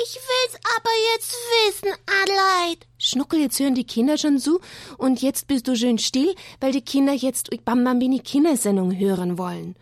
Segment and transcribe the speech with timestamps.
[0.00, 2.86] Ich will's aber jetzt wissen, Adelheid.
[2.98, 4.60] Schnuckel, jetzt hören die Kinder schon zu
[4.96, 9.74] und jetzt bist du schön still, weil die Kinder jetzt Bambambini Kindersendung hören wollen.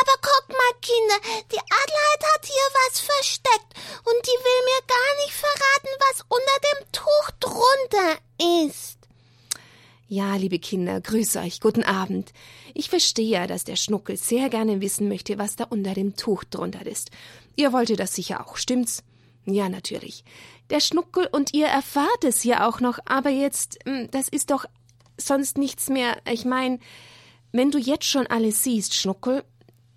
[0.00, 3.74] Aber guck mal, Kinder, die Adelheid hat hier was versteckt
[4.06, 8.98] und die will mir gar nicht verraten, was unter dem Tuch drunter ist.
[10.08, 12.32] Ja, liebe Kinder, grüße euch, guten Abend.
[12.74, 16.42] Ich verstehe ja, dass der Schnuckel sehr gerne wissen möchte, was da unter dem Tuch
[16.42, 17.12] drunter ist.
[17.54, 19.04] Ihr wolltet das sicher auch, stimmt's?
[19.46, 20.24] Ja, natürlich.
[20.70, 24.64] Der Schnuckel und ihr erfahrt es ja auch noch, aber jetzt, hm, das ist doch
[25.16, 26.18] sonst nichts mehr.
[26.30, 26.80] Ich mein,
[27.52, 29.44] wenn du jetzt schon alles siehst, Schnuckel,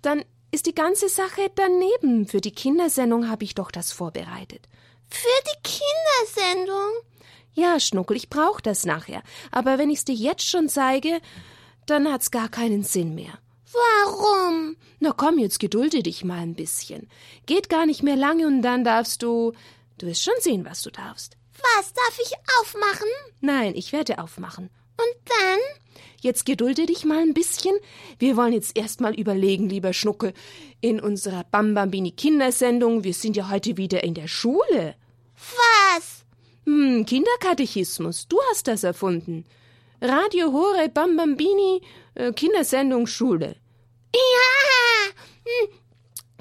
[0.02, 2.26] dann ist die ganze Sache daneben.
[2.26, 4.68] Für die Kindersendung habe ich doch das vorbereitet.
[5.08, 6.90] Für die Kindersendung?
[7.54, 9.22] Ja, Schnuckel, ich brauch das nachher.
[9.50, 11.20] Aber wenn ich's dir jetzt schon zeige,
[11.86, 13.38] dann hat's gar keinen Sinn mehr.
[13.74, 14.76] Warum?
[15.00, 17.08] Na komm, jetzt gedulde dich mal ein bisschen.
[17.46, 19.52] Geht gar nicht mehr lange und dann darfst du.
[19.98, 21.36] Du wirst schon sehen, was du darfst.
[21.76, 23.08] Was darf ich aufmachen?
[23.40, 24.70] Nein, ich werde aufmachen.
[24.96, 25.60] Und dann?
[26.20, 27.76] Jetzt gedulde dich mal ein bisschen.
[28.18, 30.32] Wir wollen jetzt erst mal überlegen, lieber Schnuckel,
[30.80, 34.94] in unserer Bambambini Kindersendung, wir sind ja heute wieder in der Schule.
[35.36, 36.24] Was?
[36.64, 39.44] Hm, Kinderkatechismus, du hast das erfunden.
[40.00, 41.82] Radio Hore Bambambini,
[42.14, 43.56] äh, Kindersendung Schule.
[44.14, 45.10] Ja,
[45.44, 45.68] hm,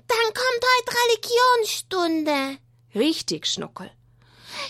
[0.08, 2.58] dann kommt heute Religionsstunde.
[2.96, 3.90] Richtig, Schnuckel.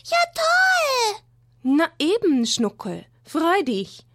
[0.05, 1.21] Ja, toll.
[1.63, 3.05] Na eben, Schnuckel.
[3.25, 4.05] Freu dich.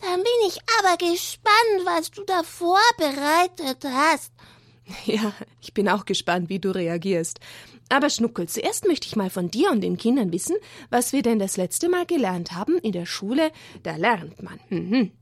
[0.00, 4.32] Dann bin ich aber gespannt, was du da vorbereitet hast.
[5.04, 7.38] Ja, ich bin auch gespannt, wie du reagierst.
[7.90, 10.56] Aber Schnuckel, zuerst möchte ich mal von dir und den Kindern wissen,
[10.90, 13.52] was wir denn das letzte Mal gelernt haben in der Schule.
[13.84, 14.58] Da lernt man.
[14.68, 15.12] Mhm.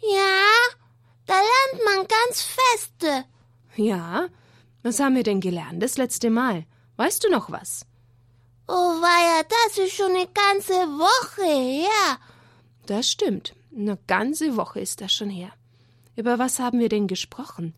[0.00, 0.76] Ja,
[1.26, 3.24] da lernt man ganz feste.
[3.76, 4.28] Ja,
[4.82, 6.64] was haben wir denn gelernt das letzte Mal?
[6.96, 7.84] Weißt du noch was?
[8.68, 12.18] Oh weia, das ist schon eine ganze Woche her.
[12.86, 13.54] Das stimmt.
[13.76, 15.50] Eine ganze Woche ist das schon her.
[16.16, 17.74] Über was haben wir denn gesprochen?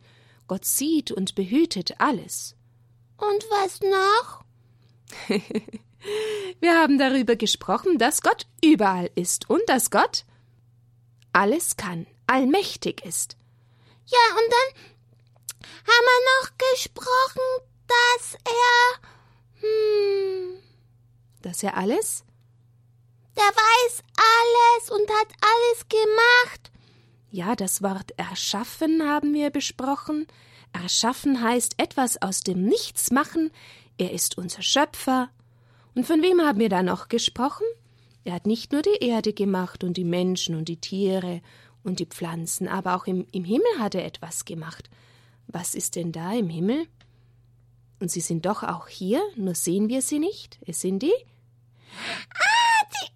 [0.46, 2.54] Gott sieht und behütet alles.
[3.16, 4.44] Und was noch?
[6.60, 10.24] Wir haben darüber gesprochen, dass Gott überall ist und dass Gott
[11.32, 13.36] alles kann, allmächtig ist.
[14.06, 14.82] Ja, und dann
[15.84, 19.60] haben wir noch gesprochen, dass er.
[19.60, 20.62] Hm.
[21.42, 22.24] Dass er alles?
[23.36, 26.70] Der weiß alles und hat alles gemacht.
[27.30, 30.26] Ja, das Wort erschaffen haben wir besprochen.
[30.72, 33.50] Erschaffen heißt etwas aus dem Nichts machen.
[33.96, 35.30] Er ist unser Schöpfer.
[35.94, 37.66] Und von wem haben wir da noch gesprochen?
[38.24, 41.40] Er hat nicht nur die Erde gemacht und die Menschen und die Tiere
[41.84, 44.90] und die Pflanzen, aber auch im, im Himmel hat er etwas gemacht.
[45.46, 46.86] Was ist denn da im Himmel?
[48.00, 50.58] Und sie sind doch auch hier, nur sehen wir sie nicht.
[50.66, 51.14] Es sind die?
[52.34, 53.10] Ah, die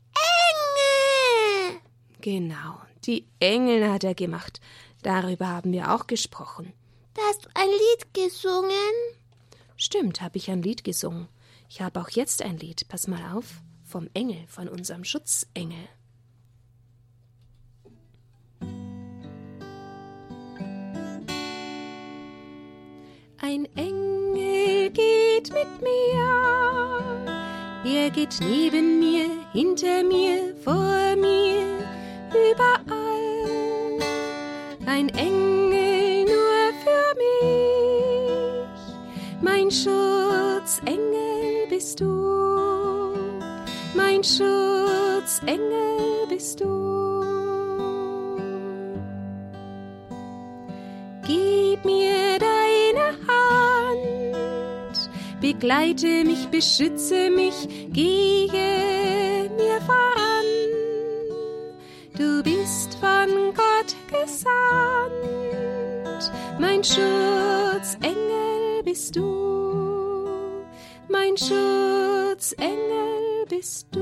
[1.70, 1.80] Engel!
[2.20, 4.60] Genau, die Engel hat er gemacht.
[5.02, 6.72] Darüber haben wir auch gesprochen.
[7.14, 8.72] Da hast du ein Lied gesungen?
[9.76, 11.28] Stimmt, habe ich ein Lied gesungen.
[11.68, 12.86] Ich habe auch jetzt ein Lied.
[12.88, 13.60] Pass mal auf.
[13.84, 15.88] Vom Engel, von unserem Schutzengel.
[23.44, 26.22] Ein Engel geht mit mir.
[27.84, 31.66] Er geht neben mir, hinter mir, vor mir,
[32.30, 33.98] überall.
[34.86, 38.68] Ein Engel nur für mich.
[39.40, 43.12] Mein Schutzengel bist du.
[43.96, 45.58] Mein Schutzengel
[46.28, 47.02] bist du.
[51.26, 51.71] Gib
[55.42, 60.46] begleite mich, beschütze mich, gehe mir voran.
[62.16, 65.12] Du bist von Gott gesandt,
[66.60, 70.28] mein Schutzengel bist du,
[71.08, 73.98] mein Schutzengel bist du.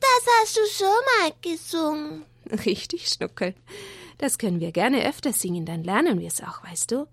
[0.00, 0.88] Das hast du schon
[1.20, 2.24] mal gesungen.
[2.66, 3.54] Richtig, Schnuckel.
[4.18, 7.06] Das können wir gerne öfter singen, dann lernen wir es auch, weißt du?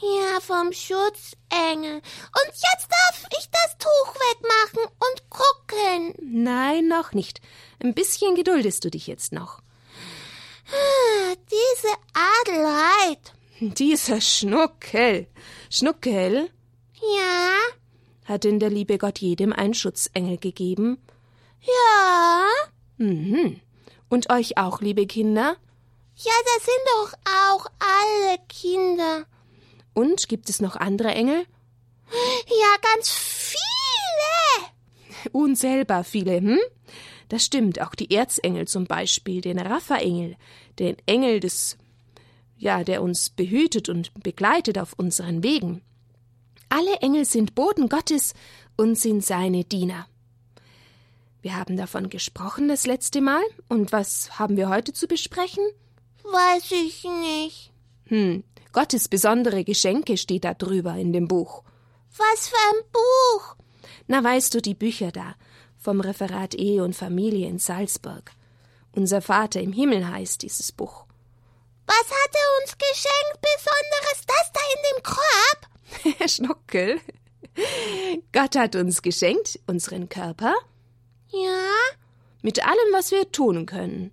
[0.00, 1.96] Ja, vom Schutzengel.
[1.96, 6.14] Und jetzt darf ich das Tuch wegmachen und gucken.
[6.44, 7.40] Nein, noch nicht.
[7.82, 9.60] Ein bisschen geduldest du dich jetzt noch.
[10.68, 11.94] Ah, Diese
[12.42, 13.32] Adelheid.
[13.60, 15.28] Dieser Schnuckel.
[15.70, 16.50] Schnuckel,
[17.00, 17.56] Ja,
[18.26, 20.98] hat denn der liebe Gott jedem einen Schutzengel gegeben?
[21.62, 22.46] ja.
[22.98, 23.60] Mhm.
[24.08, 25.56] Und euch auch, liebe Kinder?
[26.18, 29.26] Ja, das sind doch auch alle Kinder.
[29.92, 31.46] Und gibt es noch andere Engel?
[32.48, 33.56] Ja, ganz viele.
[35.32, 36.58] Unzählbar viele, hm?
[37.28, 40.36] Das stimmt, auch die Erzengel zum Beispiel, den Raphael,
[40.78, 41.76] den Engel des,
[42.56, 45.82] ja, der uns behütet und begleitet auf unseren Wegen.
[46.70, 48.32] Alle Engel sind Boten Gottes
[48.76, 50.06] und sind seine Diener.
[51.42, 55.64] Wir haben davon gesprochen das letzte Mal, und was haben wir heute zu besprechen?
[56.32, 57.72] Weiß ich nicht.
[58.06, 61.62] Hm, Gottes besondere Geschenke steht da drüber in dem Buch.
[62.16, 63.56] Was für ein Buch?
[64.06, 65.34] Na, weißt du, die Bücher da,
[65.78, 68.32] vom Referat Ehe und Familie in Salzburg.
[68.92, 71.06] Unser Vater im Himmel heißt dieses Buch.
[71.86, 76.18] Was hat er uns geschenkt, Besonderes, das da in dem Korb?
[76.18, 77.00] Herr Schnuckel,
[78.32, 80.54] Gott hat uns geschenkt unseren Körper.
[81.28, 81.70] Ja?
[82.42, 84.12] Mit allem, was wir tun können.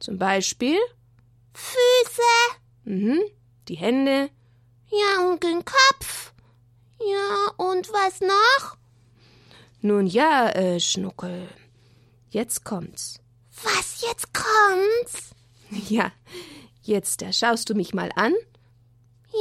[0.00, 0.78] Zum Beispiel
[1.54, 2.22] Füße.
[2.84, 3.20] Mhm,
[3.68, 4.30] die Hände.
[4.90, 6.32] Ja, und den Kopf.
[7.00, 8.76] Ja, und was noch?
[9.80, 11.48] Nun ja, äh, Schnuckel.
[12.30, 13.20] Jetzt kommt's.
[13.62, 15.30] Was jetzt kommt's?
[15.90, 16.12] Ja,
[16.82, 18.32] jetzt da schaust du mich mal an.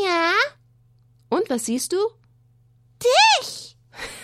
[0.04, 0.34] Ja?
[1.30, 1.98] Und was siehst du?
[3.02, 3.78] Dich!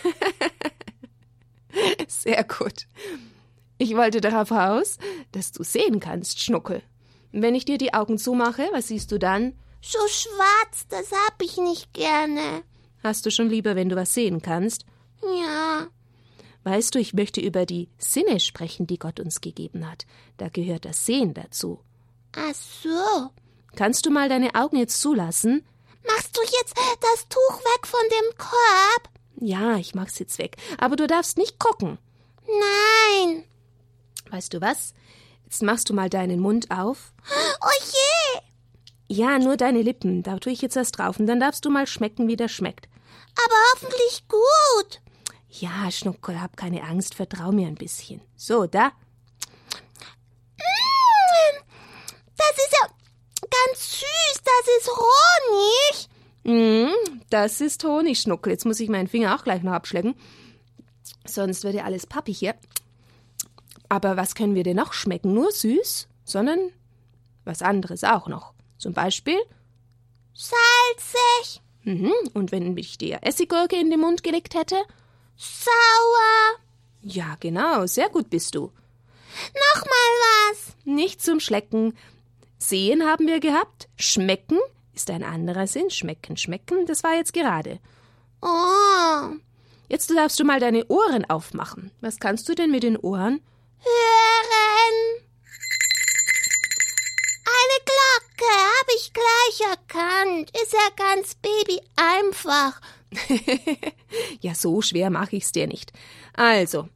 [2.07, 2.87] Sehr gut.
[3.77, 4.97] Ich wollte darauf aus,
[5.31, 6.83] dass du sehen kannst, Schnuckel.
[7.33, 9.53] Wenn ich dir die Augen zumache, was siehst du dann?
[9.81, 12.63] So schwarz, das hab ich nicht gerne.
[13.03, 14.85] Hast du schon lieber, wenn du was sehen kannst?
[15.21, 15.87] Ja.
[16.63, 20.05] Weißt du, ich möchte über die Sinne sprechen, die Gott uns gegeben hat.
[20.37, 21.79] Da gehört das Sehen dazu.
[22.35, 23.31] Ach so.
[23.75, 25.65] Kannst du mal deine Augen jetzt zulassen?
[26.05, 29.09] Machst du jetzt das Tuch weg von dem Korb?
[29.37, 30.57] Ja, ich mach's jetzt weg.
[30.77, 31.97] Aber du darfst nicht gucken.
[32.45, 33.43] Nein.
[34.29, 34.93] Weißt du was?
[35.53, 37.13] Jetzt machst du mal deinen Mund auf.
[37.61, 38.41] Oh je.
[39.15, 40.23] Ja, nur deine Lippen.
[40.23, 42.87] Da tue ich jetzt was drauf und dann darfst du mal schmecken, wie das schmeckt.
[43.35, 44.99] Aber hoffentlich gut.
[45.49, 48.19] Ja, Schnuckel, hab keine Angst, vertrau mir ein bisschen.
[48.35, 48.87] So, da.
[50.57, 51.61] Mm,
[52.35, 52.87] Das ist ja
[53.43, 54.41] ganz süß.
[54.43, 56.09] Das ist Honig.
[56.45, 58.53] Mm, das ist Honig, Schnuckel.
[58.53, 60.15] Jetzt muss ich meinen Finger auch gleich noch abschlecken.
[61.27, 62.55] Sonst wird ja alles pappig hier.
[63.93, 65.35] Aber was können wir denn noch schmecken?
[65.35, 66.57] Nur süß, sondern
[67.45, 68.55] was anderes auch noch.
[68.79, 69.37] Zum Beispiel.
[70.33, 71.61] Salzig.
[71.83, 72.11] Mhm.
[72.33, 74.77] Und wenn ich dir Essiggurke in den Mund gelegt hätte?
[75.37, 76.59] Sauer.
[77.03, 77.85] Ja, genau.
[77.85, 78.71] Sehr gut bist du.
[79.75, 80.75] Nochmal was.
[80.85, 81.95] Nicht zum Schlecken.
[82.57, 83.89] Sehen haben wir gehabt.
[83.95, 84.57] Schmecken
[84.95, 85.91] ist ein anderer Sinn.
[85.91, 87.79] Schmecken, schmecken, das war jetzt gerade.
[88.41, 89.35] Oh.
[89.87, 91.91] Jetzt darfst du mal deine Ohren aufmachen.
[92.01, 93.39] Was kannst du denn mit den Ohren?
[93.83, 94.95] Hören.
[97.45, 100.51] Eine Glocke habe ich gleich erkannt.
[100.61, 102.79] Ist ja ganz baby einfach.
[104.41, 105.91] ja, so schwer mache ich's dir nicht.
[106.33, 106.89] Also,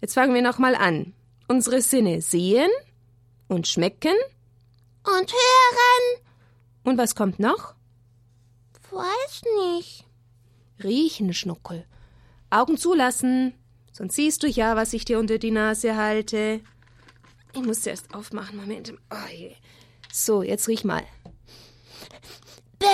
[0.00, 1.14] jetzt fangen wir nochmal an.
[1.48, 2.70] Unsere Sinne sehen
[3.48, 4.14] und schmecken.
[5.04, 6.22] Und hören.
[6.84, 7.74] Und was kommt noch?
[8.90, 10.04] Weiß nicht.
[10.82, 11.86] Riechen, Schnuckel.
[12.50, 13.54] Augen zulassen,
[14.00, 16.60] sonst siehst du ja, was ich dir unter die Nase halte.
[17.52, 18.94] Ich muss erst aufmachen, Moment.
[19.10, 19.50] Oh.
[20.10, 21.02] So, jetzt riech mal.
[22.78, 22.86] Bäh,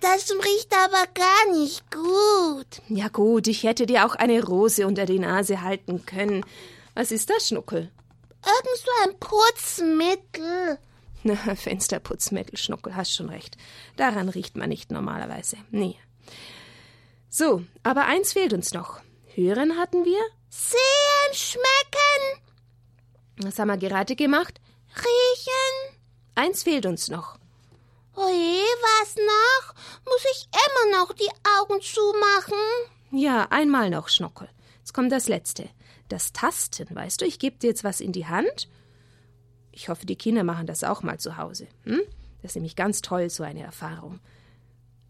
[0.00, 2.80] das riecht aber gar nicht gut.
[2.88, 6.44] Ja gut, ich hätte dir auch eine Rose unter die Nase halten können.
[6.94, 7.90] Was ist das, Schnuckel?
[8.46, 10.78] Irgend so ein Putzmittel.
[11.24, 13.56] Na, Fensterputzmittel, Schnuckel, hast schon recht.
[13.96, 15.56] Daran riecht man nicht normalerweise.
[15.72, 15.96] Nee.
[17.28, 19.00] So, aber eins fehlt uns noch.
[19.38, 20.18] Hören hatten wir?
[20.50, 22.42] Sehen, schmecken,
[23.36, 24.60] Was haben wir gerade gemacht?
[24.96, 26.00] riechen.
[26.34, 27.38] Eins fehlt uns noch.
[28.16, 28.64] Oje,
[28.98, 29.74] was noch?
[30.06, 32.58] Muss ich immer noch die Augen zumachen?
[33.12, 34.48] Ja, einmal noch, Schnuckel.
[34.78, 35.68] Jetzt kommt das Letzte.
[36.08, 38.68] Das Tasten, weißt du, ich gebe dir jetzt was in die Hand.
[39.70, 41.68] Ich hoffe, die Kinder machen das auch mal zu Hause.
[41.84, 42.00] Hm?
[42.42, 44.18] Das ist nämlich ganz toll, so eine Erfahrung.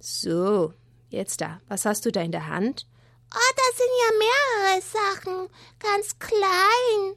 [0.00, 0.74] So,
[1.08, 1.62] jetzt da.
[1.68, 2.86] Was hast du da in der Hand?
[3.34, 5.48] Oh, das sind ja mehrere Sachen.
[5.78, 7.16] Ganz klein.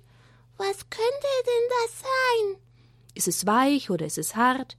[0.57, 2.61] Was könnte denn das sein?
[3.15, 4.77] Ist es weich oder ist es hart?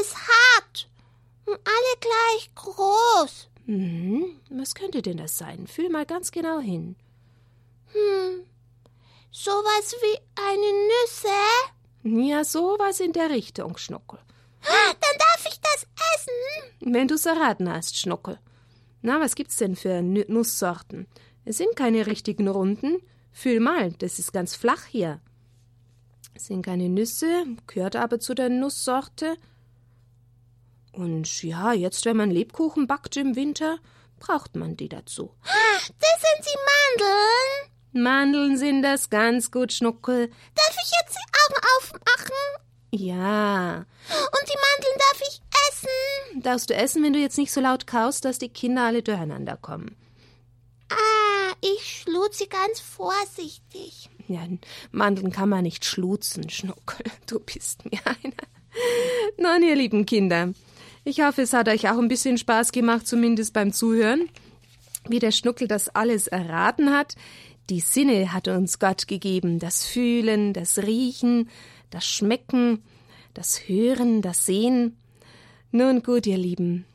[0.00, 0.88] Ist hart.
[1.46, 3.48] Und alle gleich groß.
[3.66, 4.40] Mhm.
[4.50, 5.66] Was könnte denn das sein?
[5.66, 6.96] Fühl mal ganz genau hin.
[7.92, 8.46] Hm.
[9.30, 12.28] Sowas wie eine Nüsse?
[12.28, 14.18] Ja, sowas in der Richtung, Schnuckel.
[14.66, 16.92] Ah, Dann darf ich das essen.
[16.92, 18.38] Wenn du's erraten hast, Schnuckel.
[19.06, 21.06] Na, was gibt's denn für Nusssorten?
[21.44, 22.96] Es sind keine richtigen Runden.
[23.32, 25.20] Fühl mal, das ist ganz flach hier.
[26.32, 29.36] Es sind keine Nüsse, gehört aber zu der Nusssorte.
[30.92, 33.76] Und ja, jetzt, wenn man Lebkuchen backt im Winter,
[34.20, 35.34] braucht man die dazu.
[35.42, 38.04] Das sind die Mandeln.
[38.04, 40.28] Mandeln sind das ganz gut, Schnuckel.
[40.28, 42.64] Darf ich jetzt die Augen aufmachen?
[42.90, 43.76] Ja.
[43.76, 45.42] Und die Mandeln darf ich
[45.74, 46.42] essen?
[46.42, 49.56] Darfst du essen, wenn du jetzt nicht so laut kaust, dass die Kinder alle durcheinander
[49.56, 49.96] kommen.
[50.90, 54.10] Ah, ich schlug sie ganz vorsichtig.
[54.28, 54.46] Ja,
[54.90, 57.06] Mandeln kann man nicht schlutzen, Schnuckel.
[57.26, 58.34] Du bist mir einer.
[59.38, 60.52] Nun, ihr lieben Kinder,
[61.04, 64.28] ich hoffe, es hat euch auch ein bisschen Spaß gemacht, zumindest beim Zuhören.
[65.06, 67.14] Wie der Schnuckel das alles erraten hat.
[67.68, 69.58] Die Sinne hat uns Gott gegeben.
[69.58, 71.50] Das Fühlen, das Riechen,
[71.90, 72.82] das Schmecken,
[73.34, 74.96] das Hören, das Sehen.
[75.76, 76.86] Nun gut, ihr Lieben.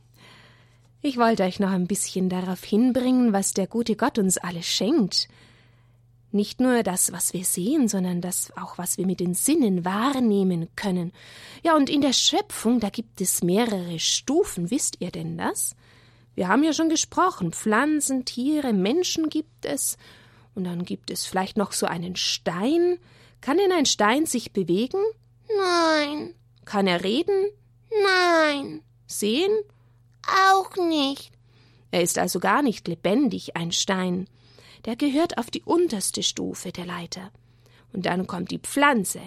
[1.01, 5.27] Ich wollte euch noch ein bisschen darauf hinbringen, was der gute Gott uns alles schenkt.
[6.31, 10.69] Nicht nur das, was wir sehen, sondern das auch, was wir mit den Sinnen wahrnehmen
[10.77, 11.11] können.
[11.61, 15.75] Ja, und in der Schöpfung, da gibt es mehrere Stufen, wisst ihr denn das?
[16.35, 19.97] Wir haben ja schon gesprochen, Pflanzen, Tiere, Menschen gibt es,
[20.55, 22.97] und dann gibt es vielleicht noch so einen Stein.
[23.41, 25.01] Kann denn ein Stein sich bewegen?
[25.57, 26.33] Nein.
[26.63, 27.51] Kann er reden?
[27.91, 28.81] Nein.
[29.07, 29.51] Sehen?
[30.51, 31.31] Auch nicht.
[31.91, 34.27] Er ist also gar nicht lebendig, ein Stein
[34.85, 37.31] der gehört auf die unterste Stufe der Leiter.
[37.91, 39.21] Und dann kommt die Pflanze.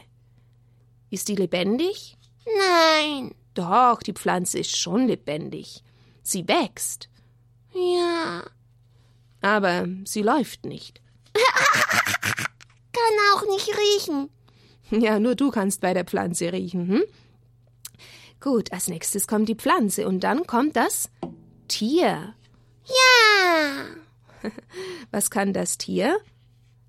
[1.10, 2.16] Ist die lebendig?
[2.46, 3.34] Nein.
[3.54, 5.82] Doch, die Pflanze ist schon lebendig.
[6.22, 7.08] Sie wächst.
[7.74, 8.44] Ja.
[9.40, 11.00] Aber sie läuft nicht.
[11.34, 14.30] Kann auch nicht riechen.
[14.90, 17.02] Ja, nur du kannst bei der Pflanze riechen, hm?
[18.42, 21.08] Gut, als nächstes kommt die Pflanze und dann kommt das
[21.68, 22.34] Tier.
[22.84, 23.86] Ja.
[25.12, 26.18] Was kann das Tier?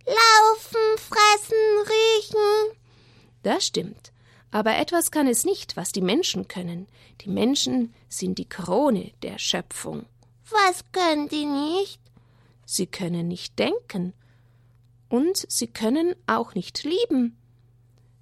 [0.04, 1.56] Laufen, fressen,
[1.86, 2.78] riechen.
[3.44, 4.12] Das stimmt.
[4.50, 6.88] Aber etwas kann es nicht, was die Menschen können.
[7.22, 10.08] Die Menschen sind die Krone der Schöpfung.
[10.50, 12.02] Was können die nicht?
[12.66, 14.14] Sie können nicht denken.
[15.08, 17.38] Und sie können auch nicht lieben.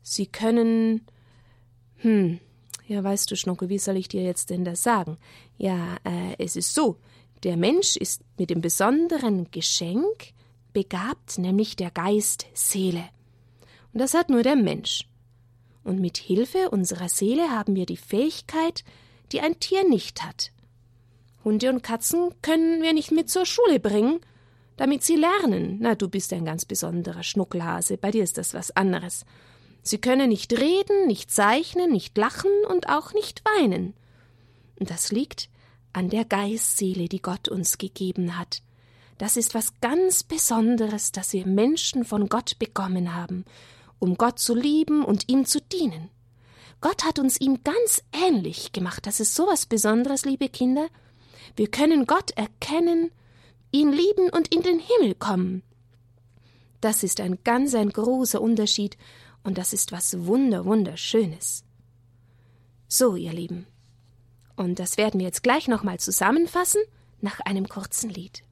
[0.02, 1.06] Sie können.
[1.98, 2.42] Hm,
[2.92, 5.18] ja, weißt du, Schnuckel, wie soll ich dir jetzt denn das sagen?
[5.58, 6.98] Ja, äh, es ist so.
[7.44, 10.34] Der Mensch ist mit dem besonderen Geschenk
[10.74, 13.06] begabt, nämlich der Geist Seele.
[13.94, 15.08] Und das hat nur der Mensch.
[15.86, 18.84] Und mit Hilfe unserer Seele haben wir die Fähigkeit,
[19.32, 20.52] die ein Tier nicht hat.
[21.46, 24.20] Hunde und Katzen können wir nicht mit zur Schule bringen,
[24.76, 25.78] damit sie lernen.
[25.80, 29.26] Na, du bist ein ganz besonderer Schnuckelhase, bei dir ist das was anderes.
[29.84, 33.94] Sie können nicht reden, nicht zeichnen, nicht lachen und auch nicht weinen.
[34.78, 35.50] Das liegt
[35.94, 38.62] an der Geistseele, die Gott uns gegeben hat.
[39.18, 43.46] Das ist was ganz Besonderes, das wir Menschen von Gott bekommen haben,
[44.00, 46.10] um Gott zu lieben und ihm zu dienen.
[46.80, 49.06] Gott hat uns ihm ganz ähnlich gemacht.
[49.06, 50.88] Das ist so was Besonderes, liebe Kinder.
[51.56, 53.12] Wir können Gott erkennen,
[53.72, 55.62] ihn lieben und in den Himmel kommen.
[56.82, 58.98] Das ist ein ganz ein großer Unterschied
[59.44, 61.64] und das ist was wunder wunderschönes.
[62.88, 63.68] So, ihr Lieben,
[64.56, 66.82] und das werden wir jetzt gleich nochmal zusammenfassen
[67.20, 68.44] nach einem kurzen Lied.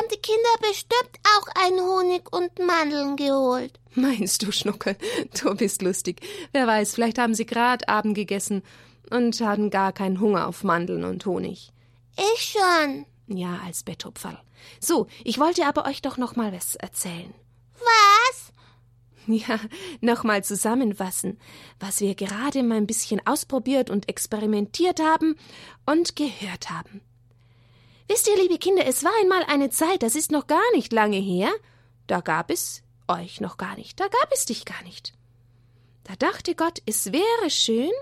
[0.00, 3.78] Haben die Kinder bestimmt auch einen Honig und Mandeln geholt.
[3.94, 4.96] Meinst du, Schnuckel?
[5.40, 6.20] Du bist lustig.
[6.52, 8.62] Wer weiß, vielleicht haben sie grad Abend gegessen
[9.10, 11.70] und hatten gar keinen Hunger auf Mandeln und Honig.
[12.16, 13.04] Ich schon.
[13.26, 14.38] Ja, als Bettopferl.
[14.78, 17.34] So, ich wollte aber euch doch noch mal was erzählen.
[17.74, 18.52] Was?
[19.26, 19.60] Ja,
[20.00, 21.38] nochmal zusammenfassen,
[21.78, 25.36] was wir gerade mal ein bisschen ausprobiert und experimentiert haben
[25.84, 27.02] und gehört haben.
[28.10, 31.18] Wisst ihr, liebe Kinder, es war einmal eine Zeit, das ist noch gar nicht lange
[31.18, 31.48] her,
[32.08, 35.12] da gab es euch noch gar nicht, da gab es dich gar nicht.
[36.02, 37.92] Da dachte Gott, es wäre schön,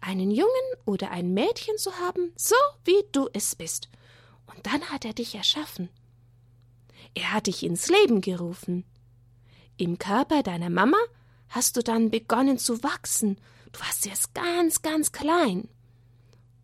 [0.00, 0.48] einen Jungen
[0.84, 3.88] oder ein Mädchen zu haben, so wie du es bist.
[4.46, 5.88] Und dann hat er dich erschaffen.
[7.14, 8.84] Er hat dich ins Leben gerufen.
[9.76, 10.98] Im Körper deiner Mama
[11.48, 13.40] hast du dann begonnen zu wachsen.
[13.72, 15.68] Du warst erst ganz, ganz klein.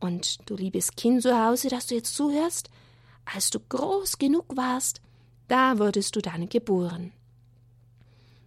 [0.00, 2.70] Und du liebes Kind zu Hause, das du jetzt zuhörst,
[3.24, 5.00] als du groß genug warst,
[5.48, 7.12] da wurdest du dann geboren.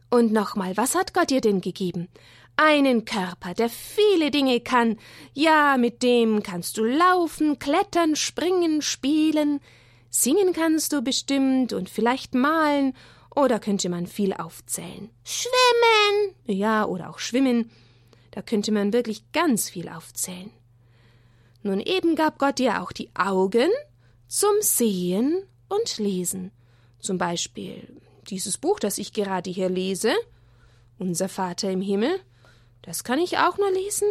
[0.09, 2.09] Und nochmal, was hat Gott dir denn gegeben?
[2.57, 4.97] Einen Körper, der viele Dinge kann.
[5.33, 9.61] Ja, mit dem kannst du laufen, klettern, springen, spielen.
[10.09, 12.93] Singen kannst du bestimmt und vielleicht malen
[13.33, 15.09] oder könnte man viel aufzählen.
[15.23, 16.35] Schwimmen.
[16.45, 17.71] Ja, oder auch schwimmen.
[18.31, 20.51] Da könnte man wirklich ganz viel aufzählen.
[21.63, 23.69] Nun eben gab Gott dir auch die Augen
[24.27, 26.51] zum Sehen und Lesen.
[26.99, 30.13] Zum Beispiel dieses Buch, das ich gerade hier lese,
[30.97, 32.19] Unser Vater im Himmel,
[32.83, 34.07] das kann ich auch nur lesen,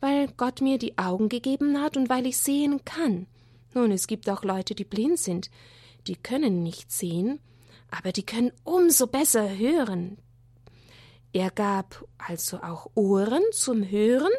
[0.00, 3.26] weil Gott mir die Augen gegeben hat und weil ich sehen kann.
[3.74, 5.50] Nun, es gibt auch Leute, die blind sind,
[6.06, 7.40] die können nicht sehen,
[7.90, 10.18] aber die können umso besser hören.
[11.32, 14.32] Er gab also auch Ohren zum Hören,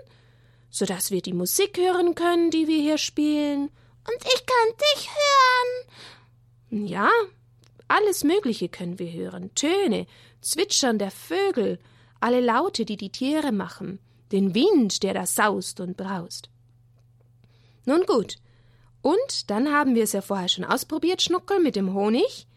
[0.74, 3.70] so dass wir die Musik hören können, die wir hier spielen.
[4.08, 6.88] Und ich kann dich hören.
[6.88, 7.10] Ja,
[7.88, 9.54] alles Mögliche können wir hören.
[9.54, 10.08] Töne,
[10.42, 11.78] Zwitschern der Vögel,
[12.20, 14.00] alle Laute, die die Tiere machen,
[14.32, 16.50] den Wind, der da saust und braust.
[17.86, 18.38] Nun gut.
[19.04, 22.48] Und dann haben wir es ja vorher schon ausprobiert, Schnuckel, mit dem Honig.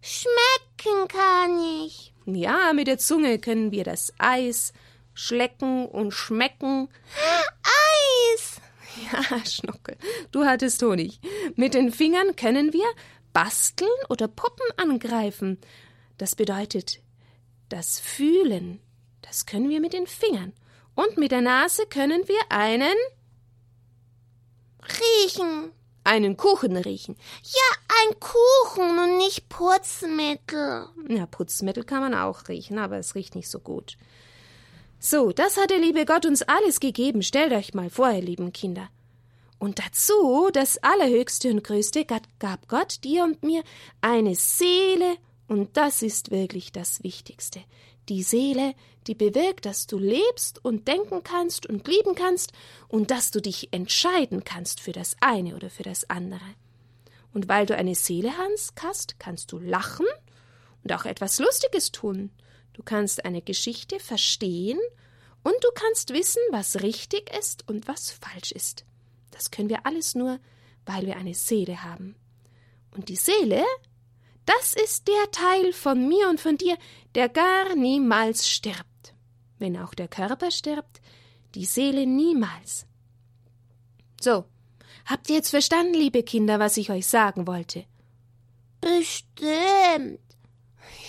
[0.00, 2.14] Schmecken kann ich.
[2.24, 4.72] Ja, mit der Zunge können wir das Eis
[5.16, 6.88] schlecken und schmecken.
[8.34, 8.60] Eis!
[9.12, 9.96] Ja, Schnuckel,
[10.30, 11.20] du hattest Honig.
[11.56, 12.86] Mit den Fingern können wir
[13.32, 15.58] basteln oder Puppen angreifen.
[16.18, 17.00] Das bedeutet
[17.68, 18.80] das Fühlen.
[19.22, 20.52] Das können wir mit den Fingern.
[20.94, 22.94] Und mit der Nase können wir einen
[24.82, 25.72] riechen.
[26.04, 27.16] Einen Kuchen riechen.
[27.42, 30.86] Ja, ein Kuchen und nicht Putzmittel.
[31.08, 33.96] Ja, Putzmittel kann man auch riechen, aber es riecht nicht so gut.
[34.98, 37.22] So, das hat der liebe Gott uns alles gegeben.
[37.22, 38.88] Stellt euch mal vor, ihr lieben Kinder.
[39.58, 43.62] Und dazu, das Allerhöchste und Größte, gab Gott dir und mir
[44.00, 45.16] eine Seele,
[45.48, 47.62] und das ist wirklich das Wichtigste.
[48.08, 48.74] Die Seele,
[49.06, 52.52] die bewirkt, dass du lebst und denken kannst und lieben kannst
[52.88, 56.40] und dass du dich entscheiden kannst für das eine oder für das andere.
[57.32, 60.06] Und weil du eine Seele hast, kannst du lachen
[60.82, 62.30] und auch etwas Lustiges tun.
[62.76, 64.78] Du kannst eine Geschichte verstehen
[65.42, 68.84] und du kannst wissen, was richtig ist und was falsch ist.
[69.30, 70.38] Das können wir alles nur,
[70.84, 72.16] weil wir eine Seele haben.
[72.90, 73.64] Und die Seele,
[74.44, 76.76] das ist der Teil von mir und von dir,
[77.14, 79.14] der gar niemals stirbt.
[79.58, 81.00] Wenn auch der Körper stirbt,
[81.54, 82.84] die Seele niemals.
[84.20, 84.44] So,
[85.06, 87.86] habt ihr jetzt verstanden, liebe Kinder, was ich euch sagen wollte?
[88.82, 90.20] Bestimmt.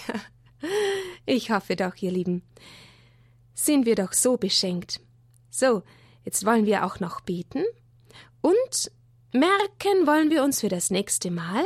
[0.08, 0.15] Ja,
[1.25, 2.43] ich hoffe doch, ihr Lieben.
[3.53, 4.99] Sind wir doch so beschenkt.
[5.49, 5.84] So,
[6.25, 7.63] jetzt wollen wir auch noch beten
[8.41, 8.91] und
[9.34, 11.63] merken wollen wir uns für das nächste Mal,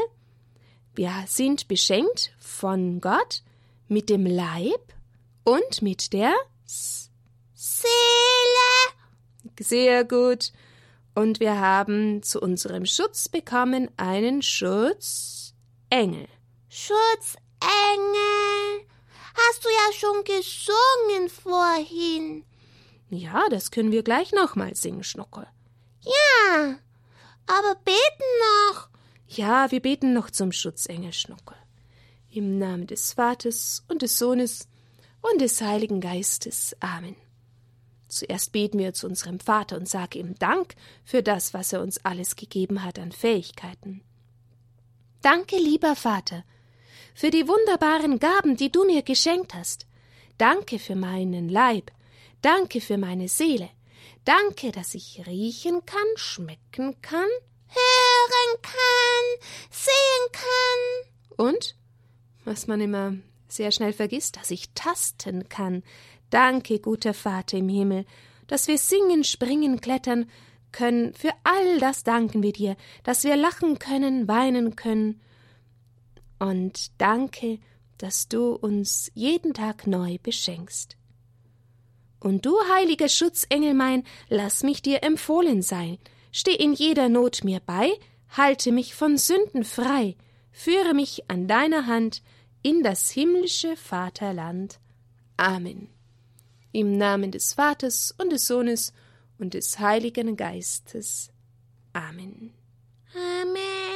[0.93, 3.43] wir sind beschenkt von Gott
[3.87, 4.93] mit dem Leib
[5.43, 6.33] und mit der
[6.65, 7.91] Seele.
[9.59, 10.51] Sehr gut.
[11.13, 16.27] Und wir haben zu unserem Schutz bekommen einen Schutzengel.
[16.69, 17.41] Schutzengel.
[19.35, 22.45] Hast du ja schon gesungen vorhin.
[23.09, 25.47] Ja, das können wir gleich nochmal singen, Schnuckel.
[26.01, 26.77] Ja,
[27.45, 28.89] aber beten noch.
[29.27, 31.57] Ja, wir beten noch zum Schutzengel Schnuckel.
[32.29, 34.67] Im Namen des Vaters und des Sohnes
[35.21, 36.75] und des Heiligen Geistes.
[36.79, 37.15] Amen.
[38.07, 42.03] Zuerst beten wir zu unserem Vater und sagen ihm Dank für das, was er uns
[42.03, 44.03] alles gegeben hat an Fähigkeiten.
[45.21, 46.43] Danke, lieber Vater,
[47.13, 49.85] für die wunderbaren Gaben, die du mir geschenkt hast.
[50.37, 51.91] Danke für meinen Leib.
[52.41, 53.69] Danke für meine Seele.
[54.25, 57.29] Danke, dass ich riechen kann, schmecken kann,
[57.67, 61.45] hören kann, sehen kann.
[61.45, 61.75] Und,
[62.43, 63.15] was man immer
[63.47, 65.83] sehr schnell vergisst, dass ich tasten kann.
[66.29, 68.05] Danke, guter Vater im Himmel,
[68.47, 70.29] dass wir singen, springen, klettern
[70.71, 71.13] können.
[71.13, 75.21] Für all das danken wir dir, dass wir lachen können, weinen können.
[76.41, 77.59] Und danke,
[77.99, 80.97] dass du uns jeden Tag neu beschenkst.
[82.19, 85.99] Und du, heiliger Schutzengel mein, lass mich dir empfohlen sein,
[86.31, 87.91] steh in jeder Not mir bei,
[88.29, 90.15] halte mich von Sünden frei,
[90.51, 92.23] führe mich an deiner Hand
[92.63, 94.79] in das himmlische Vaterland.
[95.37, 95.89] Amen.
[96.71, 98.93] Im Namen des Vaters und des Sohnes
[99.37, 101.29] und des Heiligen Geistes.
[101.93, 102.51] Amen.
[103.13, 103.90] Amen.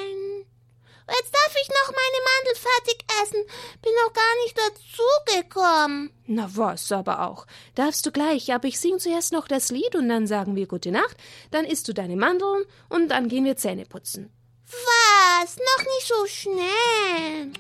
[1.08, 3.46] Jetzt darf ich noch meine Mandel fertig essen.
[3.82, 6.12] Bin noch gar nicht dazugekommen.
[6.26, 7.46] Na was aber auch.
[7.76, 10.92] Darfst du gleich, aber ich sing zuerst noch das Lied und dann sagen wir gute
[10.92, 11.18] Nacht,
[11.52, 14.32] dann isst du deine Mandeln und dann gehen wir Zähne putzen.
[14.68, 15.58] Was?
[15.58, 17.52] Noch nicht so schnell.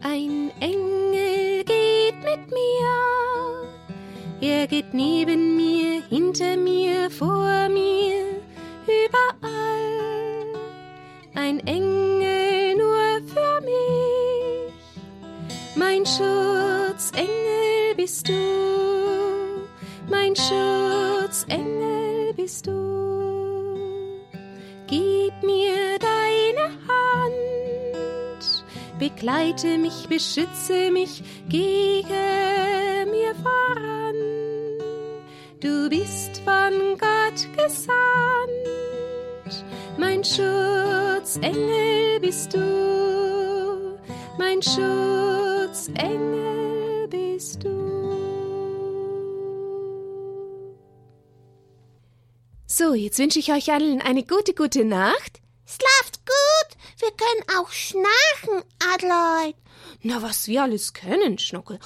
[0.00, 3.22] Ein Engel geht mit mir.
[4.40, 8.41] Er geht neben mir, hinter mir, vor mir,
[8.86, 10.46] überall.
[11.34, 14.72] Ein Engel nur für mich.
[15.76, 18.32] Mein Schutzengel bist du.
[20.10, 22.72] Mein Schutzengel bist du.
[24.86, 28.64] Gib mir deine Hand.
[28.98, 32.04] Begleite mich, beschütze mich, gehe
[33.06, 34.16] mir voran.
[35.60, 38.71] Du bist von Gott gesandt.
[40.22, 43.98] Mein Schutzengel bist du.
[44.38, 45.98] Mein Schutzengel
[47.08, 47.72] bist du.
[52.68, 55.40] So, jetzt wünsche ich euch allen eine gute, gute Nacht.
[55.66, 56.76] Schlaft gut.
[57.00, 58.62] Wir können auch schnarchen,
[58.94, 59.56] Adelheid.
[60.02, 61.80] Na, was wir alles können, Schnuckel.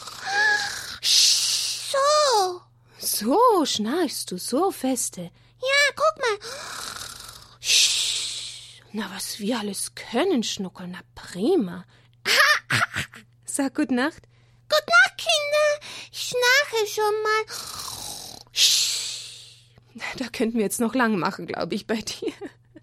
[1.01, 2.61] So.
[2.99, 5.23] So schnarchst du, so feste.
[5.23, 6.37] Ja, guck mal.
[8.93, 11.85] Na, was wir alles können, Schnuckel, na prima.
[13.45, 14.23] Sag gut Nacht.
[14.69, 15.87] Gut Nacht, Kinder.
[16.13, 17.45] Ich schnarche schon mal.
[20.19, 22.33] Da könnten wir jetzt noch lang machen, glaube ich, bei dir.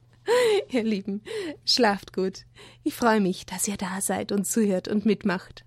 [0.70, 1.22] Ihr Lieben,
[1.66, 2.46] schlaft gut.
[2.84, 5.66] Ich freue mich, dass ihr da seid und zuhört und mitmacht.